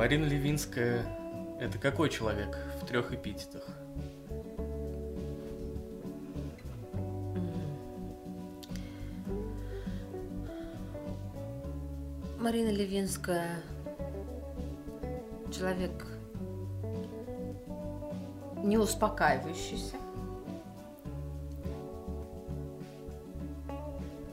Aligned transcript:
Марина 0.00 0.24
Левинская– 0.24 1.04
это 1.60 1.76
какой 1.76 2.08
человек 2.08 2.56
в 2.80 2.86
трех 2.86 3.12
эпитетах? 3.12 3.68
Марина 12.38 12.70
Левинская 12.70 13.62
человек 15.52 16.06
не 18.64 18.78
успокаивающийся, 18.78 19.96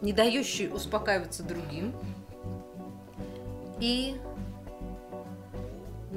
не 0.02 0.14
дающий 0.14 0.70
успокаиваться 0.70 1.44
другим 1.44 1.94
и, 3.82 4.16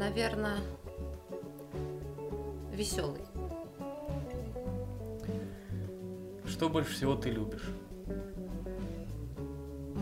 наверное, 0.00 0.60
веселый. 2.72 3.20
Что 6.46 6.70
больше 6.70 6.92
всего 6.94 7.14
ты 7.14 7.28
любишь? 7.28 7.68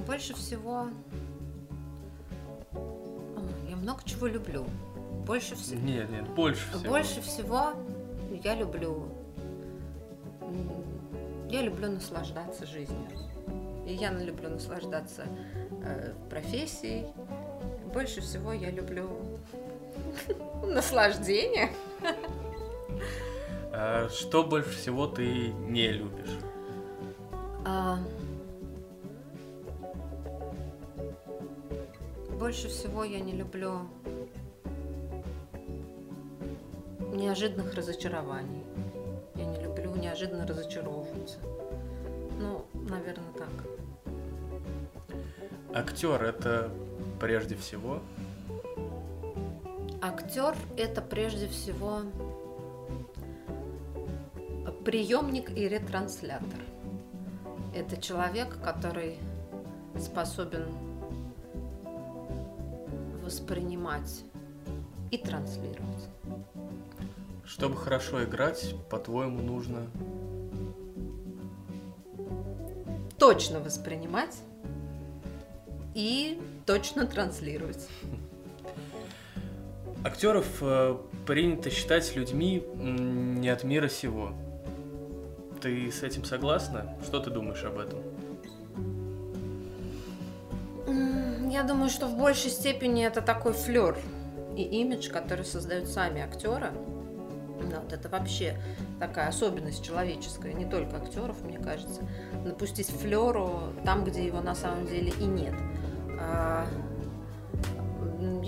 Больше 0.07 0.35
всего 0.35 0.87
я 3.69 3.77
много 3.77 4.01
чего 4.05 4.29
люблю. 4.29 4.65
Больше 5.27 5.57
всего. 5.57 5.81
Нет, 5.81 6.09
нет, 6.11 6.29
больше 6.29 6.71
всего. 6.71 6.91
Больше 6.91 7.21
всего 7.21 7.73
я 8.45 8.55
люблю. 8.55 9.09
Я 11.51 11.63
люблю 11.63 11.91
наслаждаться 11.91 12.67
жизнью. 12.67 13.09
И 13.85 13.95
я 13.95 14.13
люблю 14.13 14.49
наслаждаться 14.49 15.25
э, 15.83 16.15
профессией. 16.31 17.07
Больше 17.93 18.21
всего 18.21 18.53
я 18.53 18.71
люблю 18.71 19.09
наслаждение. 20.63 21.71
А 23.73 24.09
что 24.11 24.45
больше 24.45 24.71
всего 24.71 25.07
ты 25.07 25.49
не 25.69 25.93
любишь? 25.93 26.39
А... 27.65 27.99
Больше 32.39 32.69
всего 32.69 33.05
я 33.05 33.21
не 33.21 33.33
люблю 33.33 33.89
неожиданных 37.13 37.75
разочарований. 37.75 38.65
Я 39.35 39.45
не 39.45 39.61
люблю 39.63 39.95
неожиданно 39.97 40.47
разочаровываться. 40.47 41.39
Ну, 42.41 42.65
наверное, 42.73 43.33
так. 43.37 43.49
Актер 45.75 46.23
это 46.23 46.71
прежде 47.21 47.57
всего? 47.57 48.01
Актер 50.01 50.57
это 50.77 51.03
прежде 51.03 51.49
всего 51.49 52.03
приемник 54.85 55.51
и 55.51 55.69
ретранслятор. 55.69 56.61
Это 57.75 58.01
человек, 58.01 58.57
который 58.63 59.19
способен 59.99 60.67
воспринимать 63.23 64.23
и 65.11 65.19
транслировать. 65.19 66.09
Чтобы 67.45 67.77
хорошо 67.77 68.25
играть, 68.25 68.75
по-твоему, 68.89 69.43
нужно 69.43 69.87
точно 73.19 73.59
воспринимать 73.61 74.37
и 75.95 76.41
точно 76.67 77.07
транслировать. 77.07 77.89
Актеров 80.05 80.47
э, 80.61 80.97
принято 81.27 81.71
считать 81.71 82.15
людьми 82.15 82.65
не 82.77 83.49
от 83.49 83.65
мира 83.65 83.89
сего. 83.89 84.33
Ты 85.61 85.91
с 85.91 86.03
этим 86.03 86.25
согласна? 86.25 86.97
Что 87.05 87.19
ты 87.19 87.31
думаешь 87.31 87.65
об 87.65 87.79
этом? 87.79 87.99
Я 91.51 91.65
думаю, 91.65 91.91
что 91.91 92.07
в 92.07 92.17
большей 92.17 92.51
степени 92.51 93.05
это 93.05 93.23
такой 93.23 93.53
флер 93.53 93.99
и 94.57 94.63
имидж, 94.63 95.11
который 95.11 95.45
создают 95.45 95.89
сами 95.89 96.21
актеры. 96.21 96.71
Да, 97.69 97.81
вот 97.81 97.93
это 97.93 98.09
вообще 98.09 98.57
такая 99.01 99.29
особенность 99.29 99.85
человеческая, 99.85 100.53
не 100.53 100.65
только 100.65 100.97
актеров, 100.97 101.43
мне 101.43 101.59
кажется. 101.59 102.03
Напустить 102.45 102.89
флеру 102.89 103.73
там, 103.85 104.05
где 104.05 104.25
его 104.25 104.41
на 104.41 104.55
самом 104.55 104.87
деле 104.87 105.13
и 105.19 105.25
нет. 105.25 105.55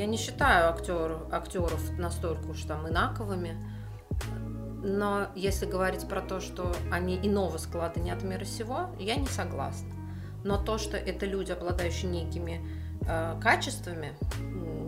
Я 0.01 0.07
не 0.07 0.17
считаю 0.17 0.71
актер, 0.71 1.19
актеров 1.31 1.99
настолько 1.99 2.47
уж 2.47 2.63
там 2.63 2.89
инаковыми, 2.89 3.55
но 4.83 5.27
если 5.35 5.67
говорить 5.67 6.09
про 6.09 6.23
то, 6.23 6.41
что 6.41 6.75
они 6.91 7.21
иного 7.23 7.59
склада 7.59 8.01
не 8.01 8.11
от 8.11 8.23
мира 8.23 8.47
сего, 8.47 8.89
я 8.99 9.17
не 9.17 9.27
согласна. 9.27 9.91
Но 10.43 10.57
то, 10.57 10.79
что 10.79 10.97
это 10.97 11.27
люди, 11.27 11.53
обладающие 11.53 12.11
некими 12.11 12.67
э, 13.07 13.39
качествами, 13.43 14.15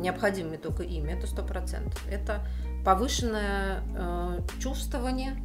необходимыми 0.01 0.57
только 0.57 0.83
ими, 0.83 1.13
это 1.13 1.27
сто 1.27 1.43
процентов. 1.43 2.03
Это 2.11 2.41
повышенное 2.83 3.83
э, 3.95 4.39
чувствование, 4.61 5.37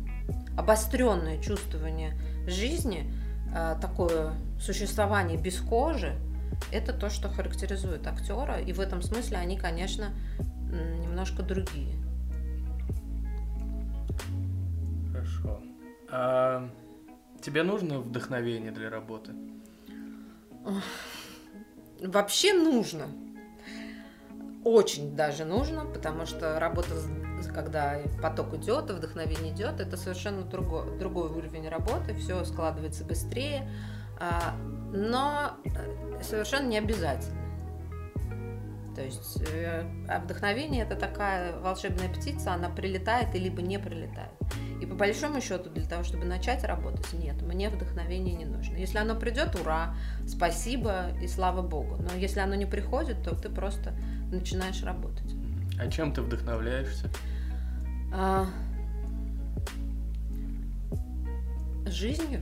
обостренное 0.58 1.42
чувствование 1.42 2.18
жизни, 2.48 3.14
э, 3.54 3.76
такое 3.82 4.32
существование 4.62 5.38
без 5.38 5.60
кожи, 5.60 6.16
это 6.72 6.94
то, 6.94 7.10
что 7.10 7.30
характеризует 7.30 8.06
актера, 8.08 8.60
и 8.60 8.74
в 8.74 8.80
этом 8.80 9.02
смысле 9.02 9.38
они, 9.38 9.58
конечно, 9.58 10.14
немножко 10.70 11.44
другие. 11.44 11.96
Хорошо. 15.12 15.62
А 16.10 16.70
тебе 17.42 17.64
нужно 17.64 18.00
вдохновение 18.00 18.72
для 18.72 18.90
работы? 18.90 19.34
Вообще 22.02 22.54
нужно. 22.54 23.08
Очень 24.64 25.16
даже 25.16 25.46
нужно, 25.46 25.86
потому 25.86 26.26
что 26.26 26.60
работа, 26.60 26.90
когда 27.54 28.02
поток 28.22 28.54
идет, 28.56 28.92
вдохновение 28.92 29.54
идет, 29.54 29.80
это 29.80 29.96
совершенно 29.96 30.42
другой, 30.44 30.98
другой 31.00 31.30
уровень 31.30 31.70
работы, 31.70 32.14
все 32.14 32.44
складывается 32.44 33.06
быстрее, 33.06 33.70
а, 34.20 34.56
но 34.94 35.58
э, 35.66 36.24
совершенно 36.24 36.68
не 36.68 36.78
обязательно. 36.78 37.38
То 38.98 39.04
есть 39.04 39.44
э, 39.54 39.84
вдохновение 40.24 40.84
это 40.84 40.96
такая 40.96 41.56
волшебная 41.60 42.10
птица, 42.10 42.54
она 42.54 42.70
прилетает 42.70 43.36
и 43.36 43.40
либо 43.40 43.62
не 43.62 43.78
прилетает. 43.78 44.32
И 44.82 44.88
по 44.88 44.96
большому 44.96 45.40
счету 45.40 45.70
для 45.70 45.86
того, 45.86 46.04
чтобы 46.04 46.26
начать 46.26 46.64
работать, 46.64 47.14
нет, 47.14 47.40
мне 47.44 47.70
вдохновение 47.70 48.36
не 48.36 48.46
нужно. 48.46 48.76
Если 48.76 48.98
оно 48.98 49.16
придет, 49.16 49.54
ура, 49.54 49.96
спасибо 50.28 51.12
и 51.22 51.28
слава 51.28 51.62
богу. 51.62 51.98
Но 52.00 52.18
если 52.18 52.40
оно 52.40 52.56
не 52.56 52.66
приходит, 52.66 53.22
то 53.24 53.36
ты 53.36 53.50
просто 53.50 53.94
начинаешь 54.32 54.82
работать. 54.82 55.32
А 55.80 55.88
чем 55.92 56.12
ты 56.12 56.24
вдохновляешься? 56.24 57.10
А... 58.12 58.48
Жизнью. 61.86 62.42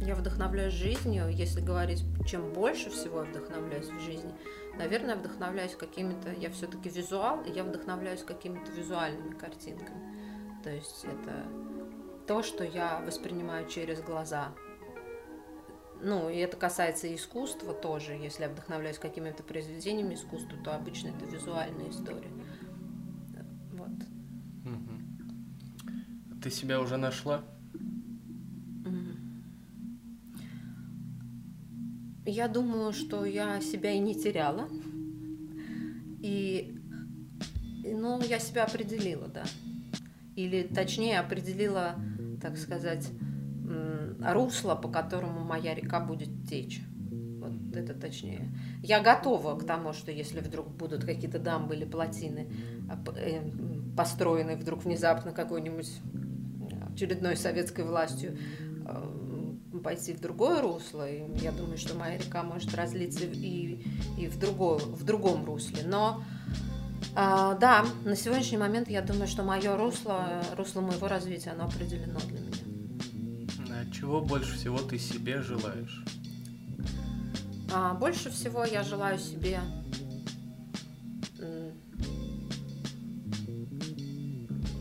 Я 0.00 0.14
вдохновляюсь 0.14 0.72
жизнью. 0.72 1.28
Если 1.28 1.60
говорить, 1.60 2.04
чем 2.26 2.52
больше 2.52 2.90
всего 2.90 3.22
я 3.22 3.30
вдохновляюсь 3.30 3.88
в 3.88 4.00
жизни, 4.00 4.32
наверное, 4.78 5.16
вдохновляюсь 5.16 5.74
какими-то... 5.74 6.32
Я 6.32 6.50
все-таки 6.50 6.88
визуал, 6.88 7.42
и 7.42 7.50
я 7.52 7.64
вдохновляюсь 7.64 8.22
какими-то 8.22 8.72
визуальными 8.72 9.34
картинками. 9.34 10.60
То 10.64 10.70
есть 10.70 11.04
это 11.04 11.46
то, 12.26 12.42
что 12.42 12.64
я 12.64 13.00
воспринимаю 13.00 13.68
через 13.68 14.00
глаза. 14.00 14.52
Ну, 16.02 16.30
и 16.30 16.38
это 16.38 16.56
касается 16.56 17.14
искусства 17.14 17.74
тоже. 17.74 18.12
Если 18.12 18.44
я 18.44 18.48
вдохновляюсь 18.48 18.98
какими-то 18.98 19.42
произведениями 19.42 20.14
искусства, 20.14 20.56
то 20.64 20.74
обычно 20.74 21.08
это 21.08 21.26
визуальная 21.26 21.90
история. 21.90 22.30
Вот. 23.72 23.90
Ты 26.42 26.50
себя 26.50 26.80
уже 26.80 26.96
нашла? 26.96 27.44
Я 32.30 32.46
думаю, 32.46 32.92
что 32.92 33.24
я 33.24 33.60
себя 33.60 33.90
и 33.90 33.98
не 33.98 34.14
теряла. 34.14 34.68
И, 36.22 36.80
ну, 37.84 38.22
я 38.22 38.38
себя 38.38 38.64
определила, 38.64 39.26
да. 39.26 39.42
Или, 40.36 40.62
точнее, 40.62 41.18
определила, 41.18 41.96
так 42.40 42.56
сказать, 42.56 43.10
русло, 44.24 44.76
по 44.76 44.88
которому 44.88 45.40
моя 45.40 45.74
река 45.74 45.98
будет 45.98 46.28
течь. 46.48 46.80
Вот 47.40 47.76
это 47.76 47.94
точнее. 47.94 48.48
Я 48.80 49.00
готова 49.00 49.58
к 49.58 49.66
тому, 49.66 49.92
что 49.92 50.12
если 50.12 50.38
вдруг 50.38 50.68
будут 50.68 51.04
какие-то 51.04 51.40
дамбы 51.40 51.74
или 51.74 51.84
плотины 51.84 52.48
а, 52.88 52.96
э, 53.16 53.40
построены 53.96 54.54
вдруг 54.54 54.84
внезапно 54.84 55.32
какой-нибудь 55.32 55.90
очередной 56.92 57.36
советской 57.36 57.84
властью, 57.84 58.38
а, 58.86 59.19
пойти 59.80 60.12
в 60.12 60.20
другое 60.20 60.60
русло, 60.60 61.08
и 61.08 61.22
я 61.40 61.52
думаю, 61.52 61.78
что 61.78 61.94
моя 61.94 62.18
река 62.18 62.42
может 62.42 62.74
разлиться 62.74 63.24
и, 63.24 63.84
и 64.18 64.28
в, 64.28 64.38
другое, 64.38 64.78
в 64.78 65.04
другом 65.04 65.44
русле. 65.44 65.82
Но 65.84 66.22
А, 67.14 67.54
да, 67.54 67.84
на 68.04 68.14
сегодняшний 68.14 68.58
момент 68.58 68.88
я 68.88 69.02
думаю, 69.02 69.26
что 69.26 69.42
мое 69.42 69.76
русло, 69.76 70.42
русло 70.56 70.80
моего 70.80 71.08
развития, 71.08 71.50
оно 71.50 71.64
определено 71.64 72.20
для 72.20 72.40
меня. 72.40 72.50
А 73.70 73.90
чего 73.92 74.20
больше 74.20 74.54
всего 74.56 74.78
ты 74.78 74.98
себе 74.98 75.42
желаешь? 75.42 76.04
А, 77.72 77.94
больше 77.94 78.30
всего 78.30 78.64
я 78.64 78.82
желаю 78.82 79.18
себе 79.18 79.60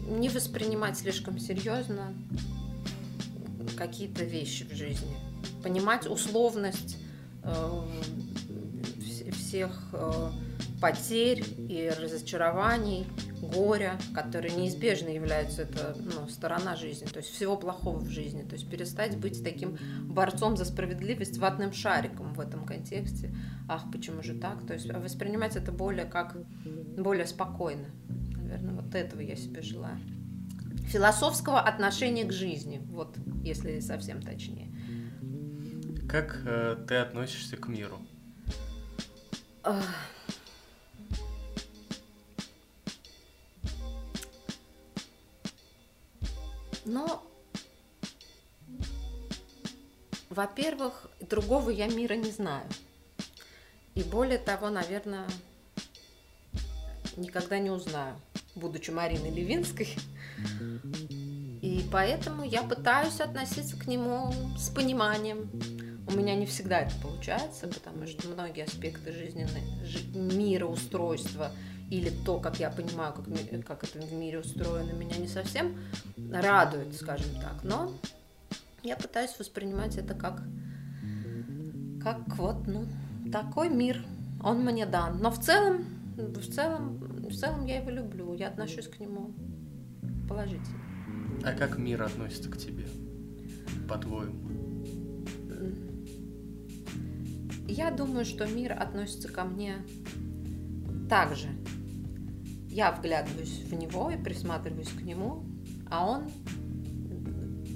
не 0.09 0.27
воспринимать 0.29 0.97
слишком 0.97 1.39
серьезно 1.39 2.13
какие-то 3.79 4.23
вещи 4.25 4.65
в 4.65 4.73
жизни. 4.75 5.15
Понимать 5.63 6.05
условность 6.05 6.97
э, 7.43 7.81
всех 9.31 9.89
э, 9.93 10.31
потерь 10.81 11.43
и 11.57 11.91
разочарований, 11.99 13.07
горя, 13.41 13.97
которые 14.13 14.53
неизбежно 14.53 15.07
являются, 15.07 15.61
это 15.63 15.95
ну, 15.97 16.27
сторона 16.27 16.75
жизни, 16.75 17.05
то 17.05 17.19
есть 17.19 17.31
всего 17.31 17.55
плохого 17.55 17.99
в 17.99 18.09
жизни. 18.09 18.43
То 18.43 18.55
есть 18.55 18.69
перестать 18.69 19.17
быть 19.17 19.43
таким 19.43 19.77
борцом 20.03 20.57
за 20.57 20.65
справедливость 20.65 21.37
ватным 21.37 21.71
шариком 21.71 22.33
в 22.33 22.39
этом 22.41 22.65
контексте. 22.65 23.33
Ах, 23.69 23.85
почему 23.91 24.21
же 24.23 24.37
так? 24.37 24.65
То 24.67 24.73
есть 24.73 24.91
воспринимать 24.91 25.55
это 25.55 25.71
более 25.71 26.05
как 26.05 26.35
более 26.97 27.25
спокойно. 27.25 27.87
Наверное, 28.35 28.75
вот 28.81 28.93
этого 28.93 29.21
я 29.21 29.35
себе 29.35 29.61
желаю. 29.61 29.99
Философского 30.89 31.61
отношения 31.61 32.25
к 32.25 32.33
жизни, 32.33 32.81
вот 32.89 33.15
если 33.43 33.79
совсем 33.79 34.23
точнее. 34.23 34.73
Как 36.09 36.41
э, 36.45 36.83
ты 36.87 36.95
относишься 36.95 37.57
к 37.57 37.67
миру? 37.67 37.99
Но, 46.85 47.23
во-первых, 50.31 51.07
другого 51.19 51.69
я 51.69 51.87
мира 51.87 52.15
не 52.15 52.31
знаю. 52.31 52.67
И 53.93 54.01
более 54.01 54.39
того, 54.39 54.71
наверное, 54.71 55.27
никогда 57.15 57.59
не 57.59 57.69
узнаю, 57.69 58.19
будучи 58.55 58.89
Мариной 58.89 59.29
Левинской. 59.29 59.95
И 60.61 60.68
поэтому 61.91 62.43
я 62.43 62.63
пытаюсь 62.63 63.19
относиться 63.19 63.77
к 63.77 63.87
нему 63.87 64.33
с 64.57 64.69
пониманием. 64.69 65.49
У 66.07 66.11
меня 66.17 66.35
не 66.35 66.45
всегда 66.45 66.79
это 66.79 66.93
получается, 67.01 67.67
потому 67.67 68.07
что 68.07 68.27
многие 68.29 68.63
аспекты 68.63 69.11
жизненной 69.11 69.61
мира, 70.15 70.65
устройства 70.65 71.51
или 71.89 72.09
то, 72.25 72.39
как 72.39 72.59
я 72.59 72.69
понимаю, 72.69 73.13
как, 73.13 73.25
как 73.65 73.83
это 73.83 74.05
в 74.05 74.13
мире 74.13 74.39
устроено, 74.39 74.91
меня 74.91 75.17
не 75.17 75.27
совсем 75.27 75.77
радует, 76.31 76.95
скажем 76.95 77.33
так. 77.41 77.63
Но 77.63 77.91
я 78.83 78.95
пытаюсь 78.95 79.37
воспринимать 79.37 79.97
это 79.97 80.13
как, 80.13 80.41
как 82.03 82.27
вот, 82.37 82.67
ну, 82.67 82.85
такой 83.31 83.69
мир. 83.69 84.03
Он 84.43 84.63
мне 84.63 84.85
дан. 84.85 85.19
Но 85.19 85.31
в 85.31 85.39
целом, 85.39 85.85
в 86.15 86.53
целом, 86.53 86.97
в 87.29 87.35
целом 87.35 87.65
я 87.65 87.79
его 87.79 87.89
люблю. 87.89 88.33
Я 88.33 88.47
отношусь 88.47 88.87
к 88.87 88.99
нему 88.99 89.33
положительно. 90.27 90.88
А 91.43 91.53
как 91.53 91.77
мир 91.77 92.03
относится 92.03 92.49
к 92.49 92.57
тебе, 92.57 92.85
по-твоему? 93.87 94.49
Я 97.67 97.91
думаю, 97.91 98.25
что 98.25 98.47
мир 98.47 98.73
относится 98.73 99.29
ко 99.29 99.43
мне 99.43 99.77
так 101.09 101.35
же. 101.35 101.47
Я 102.69 102.91
вглядываюсь 102.91 103.61
в 103.63 103.73
него 103.73 104.11
и 104.11 104.17
присматриваюсь 104.17 104.89
к 104.89 105.01
нему, 105.01 105.45
а 105.89 106.05
он 106.05 106.29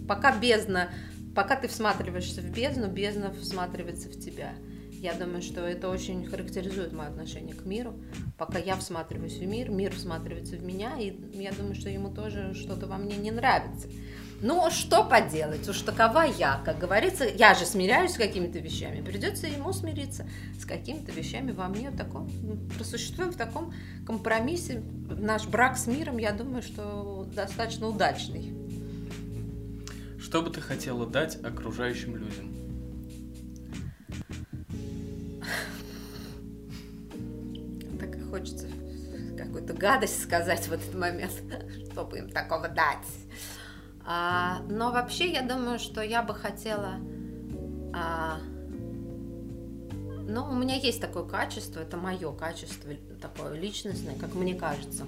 пока 0.07 0.38
бездна, 0.38 0.89
пока 1.36 1.56
ты 1.56 1.68
всматриваешься 1.68 2.42
в 2.42 2.51
бездну, 2.51 2.88
бездна 2.88 3.33
всматривается 3.33 4.10
в 4.10 4.19
тебя. 4.19 4.54
Я 5.04 5.14
думаю, 5.16 5.42
что 5.42 5.60
это 5.60 5.90
очень 5.90 6.26
характеризует 6.26 6.94
мое 6.94 7.10
отношение 7.10 7.54
к 7.54 7.66
миру. 7.66 7.94
Пока 8.38 8.58
я 8.58 8.78
всматриваюсь 8.78 9.38
в 9.38 9.46
мир, 9.46 9.70
мир 9.70 9.94
всматривается 9.94 10.56
в 10.56 10.64
меня, 10.64 10.98
и 10.98 11.14
я 11.34 11.52
думаю, 11.52 11.76
что 11.76 11.90
ему 11.90 12.10
тоже 12.10 12.54
что-то 12.54 12.88
во 12.88 12.96
мне 12.96 13.18
не 13.18 13.30
нравится. 13.30 13.90
Ну, 14.42 14.72
что 14.72 15.04
поделать, 15.04 15.68
уж 15.68 15.82
такова 15.82 16.22
я, 16.22 16.62
как 16.64 16.80
говорится, 16.80 17.26
я 17.26 17.54
же 17.54 17.66
смиряюсь 17.66 18.14
с 18.14 18.18
какими-то 18.18 18.60
вещами, 18.60 19.02
придется 19.02 19.46
ему 19.48 19.74
смириться 19.74 20.26
с 20.58 20.64
какими-то 20.64 21.12
вещами 21.12 21.52
во 21.52 21.68
мне, 21.68 21.92
таком, 21.92 22.30
просуществуем 22.78 23.34
в 23.34 23.36
таком 23.36 23.74
компромиссе. 24.08 24.84
Наш 25.10 25.48
брак 25.48 25.78
с 25.78 25.86
миром, 25.86 26.18
я 26.18 26.32
думаю, 26.32 26.62
что 26.62 27.28
достаточно 27.36 27.90
удачный. 27.90 28.54
Что 30.18 30.42
бы 30.42 30.50
ты 30.50 30.62
хотела 30.62 31.06
дать 31.06 31.44
окружающим 31.44 32.16
людям? 32.16 32.62
Хочется 38.34 38.68
какую-то 39.38 39.74
гадость 39.74 40.24
сказать 40.24 40.68
в 40.68 40.74
этот 40.74 40.96
момент, 40.96 41.34
чтобы 41.92 42.18
им 42.18 42.30
такого 42.30 42.68
дать. 42.68 43.06
А, 44.04 44.64
но 44.68 44.92
вообще 44.92 45.32
я 45.32 45.44
думаю, 45.44 45.78
что 45.78 46.02
я 46.02 46.24
бы 46.24 46.34
хотела... 46.34 46.96
А, 47.94 48.40
ну, 50.28 50.50
у 50.50 50.56
меня 50.56 50.76
есть 50.78 51.00
такое 51.00 51.26
качество, 51.26 51.80
это 51.80 51.96
мое 51.96 52.34
качество, 52.34 52.92
такое 53.22 53.54
личностное, 53.54 54.16
как 54.16 54.34
мне 54.34 54.56
кажется. 54.56 55.06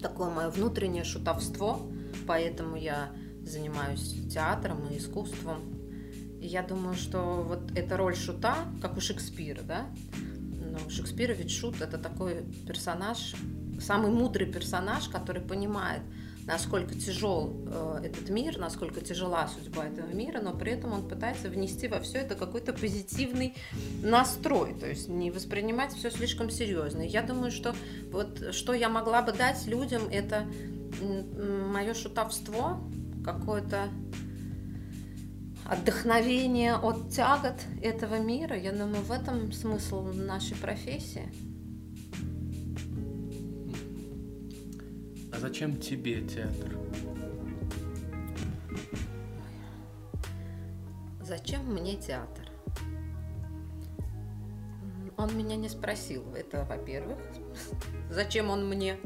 Такое 0.00 0.30
мое 0.30 0.48
внутреннее 0.48 1.04
шутовство, 1.04 1.78
поэтому 2.26 2.76
я 2.76 3.10
занимаюсь 3.42 4.14
театром 4.32 4.88
и 4.88 4.96
искусством. 4.96 5.60
Я 6.40 6.62
думаю, 6.62 6.94
что 6.94 7.44
вот 7.46 7.76
эта 7.76 7.98
роль 7.98 8.16
шута, 8.16 8.56
как 8.80 8.96
у 8.96 9.00
Шекспира, 9.00 9.60
да, 9.60 9.88
ну, 10.82 10.90
Шекспира 10.90 11.32
ведь 11.32 11.50
шут 11.50 11.80
это 11.80 11.98
такой 11.98 12.44
персонаж, 12.66 13.34
самый 13.80 14.10
мудрый 14.10 14.46
персонаж, 14.46 15.08
который 15.08 15.42
понимает, 15.42 16.02
насколько 16.46 16.94
тяжел 16.94 17.52
э, 17.66 18.00
этот 18.04 18.30
мир, 18.30 18.58
насколько 18.58 19.00
тяжела 19.00 19.48
судьба 19.48 19.86
этого 19.86 20.08
мира, 20.12 20.40
но 20.40 20.52
при 20.52 20.72
этом 20.72 20.92
он 20.92 21.08
пытается 21.08 21.48
внести 21.48 21.88
во 21.88 22.00
все 22.00 22.18
это 22.18 22.36
какой-то 22.36 22.72
позитивный 22.72 23.54
настрой, 24.02 24.74
то 24.74 24.86
есть 24.86 25.08
не 25.08 25.30
воспринимать 25.30 25.92
все 25.92 26.10
слишком 26.10 26.50
серьезно. 26.50 27.02
Я 27.02 27.22
думаю, 27.22 27.50
что 27.50 27.74
вот 28.12 28.54
что 28.54 28.74
я 28.74 28.88
могла 28.88 29.22
бы 29.22 29.32
дать 29.32 29.66
людям, 29.66 30.02
это 30.10 30.46
мое 31.00 31.94
шутовство, 31.94 32.80
какое-то 33.24 33.88
отдохновение 35.68 36.76
от 36.76 37.10
тягот 37.10 37.60
этого 37.82 38.18
мира. 38.18 38.56
Я 38.56 38.72
думаю, 38.72 39.02
в 39.02 39.10
этом 39.10 39.52
смысл 39.52 40.02
нашей 40.02 40.56
профессии. 40.56 41.28
А 45.32 45.38
зачем 45.38 45.76
тебе 45.78 46.22
театр? 46.22 46.78
Зачем 51.20 51.66
мне 51.72 51.96
театр? 51.96 52.48
Он 55.16 55.36
меня 55.36 55.56
не 55.56 55.68
спросил. 55.68 56.22
Это, 56.34 56.64
во-первых. 56.64 57.18
Зачем 58.10 58.50
он 58.50 58.68
мне? 58.68 58.98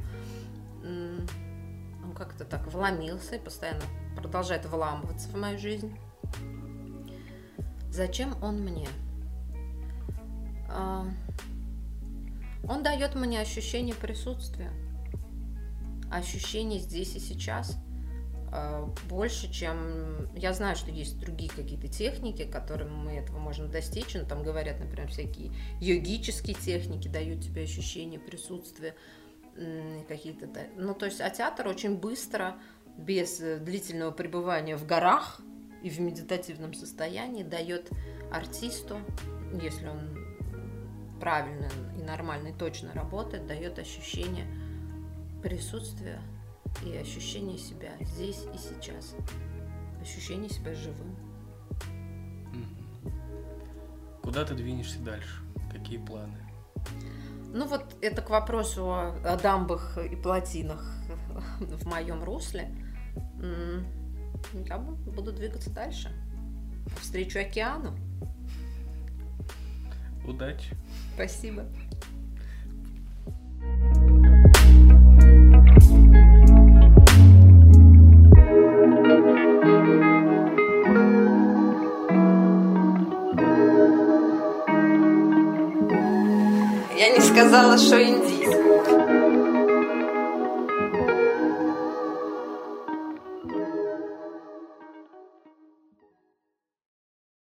Он 0.83 2.13
как-то 2.15 2.45
так 2.45 2.67
вломился 2.73 3.37
и 3.37 3.39
постоянно 3.39 3.83
продолжает 4.17 4.67
вламываться 4.67 5.29
в 5.31 5.37
мою 5.37 5.59
жизнь. 5.59 5.97
Зачем 7.91 8.35
он 8.43 8.61
мне? 8.61 8.89
А, 10.69 11.07
он 12.69 12.83
дает 12.83 13.15
мне 13.15 13.41
ощущение 13.41 13.95
присутствия 13.95 14.71
ощущение 16.11 16.81
здесь 16.81 17.15
и 17.15 17.21
сейчас 17.21 17.77
э, 18.53 18.87
больше, 19.09 19.51
чем... 19.53 20.29
Я 20.35 20.53
знаю, 20.53 20.77
что 20.77 20.91
есть 20.91 21.19
другие 21.19 21.51
какие-то 21.51 21.89
техники, 21.89 22.45
которыми 22.45 22.91
мы 22.91 23.13
этого 23.13 23.39
можем 23.39 23.71
достичь. 23.71 24.15
Ну, 24.15 24.27
там 24.27 24.43
говорят, 24.43 24.81
например, 24.81 25.09
всякие 25.09 25.53
йогические 25.81 26.57
техники 26.57 27.09
дают 27.09 27.43
тебе 27.43 27.63
ощущение 27.63 28.21
присутствия 28.21 28.95
какие-то... 30.09 30.49
Ну, 30.77 30.95
то 30.95 31.07
есть, 31.07 31.21
а 31.21 31.31
театр 31.31 31.69
очень 31.69 31.97
быстро, 31.97 32.57
без 32.97 33.41
э, 33.41 33.59
длительного 33.59 34.11
пребывания 34.11 34.77
в 34.77 34.85
горах 34.85 35.41
и 35.83 35.91
в 35.91 36.01
медитативном 36.01 36.75
состоянии, 36.75 37.43
дает 37.43 37.91
артисту, 38.31 38.99
если 39.61 39.89
он 39.89 40.17
правильно 41.21 41.69
и 41.99 42.03
нормально 42.03 42.49
и 42.49 42.53
точно 42.53 42.93
работает, 42.95 43.47
дает 43.47 43.79
ощущение 43.79 44.47
присутствие 45.43 46.21
и 46.85 46.97
ощущение 46.97 47.59
себя 47.59 47.93
здесь 48.01 48.45
и 48.55 48.59
сейчас. 48.59 49.15
Ощущение 50.01 50.49
себя 50.49 50.75
живым. 50.75 51.15
Куда 54.23 54.45
ты 54.45 54.55
двинешься 54.55 54.99
дальше? 55.01 55.43
Какие 55.71 55.99
планы? 55.99 56.39
Ну 57.53 57.67
вот 57.67 57.97
это 58.01 58.23
к 58.23 58.31
вопросу 58.31 58.93
о 58.93 59.39
дамбах 59.43 59.99
и 59.99 60.15
плотинах 60.15 60.85
в 61.61 61.87
моем 61.87 62.23
русле. 62.23 62.71
Я 64.69 64.79
буду 64.79 65.33
двигаться 65.33 65.71
дальше. 65.71 66.11
Встречу 67.01 67.39
океану. 67.39 67.95
Удачи. 70.27 70.77
Спасибо. 71.15 71.65
Я 86.97 87.11
не 87.17 87.21
сказала, 87.21 87.79
что 87.79 88.03
индийский. 88.03 88.30